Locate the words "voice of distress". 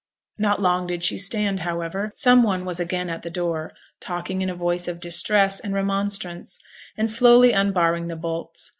4.55-5.59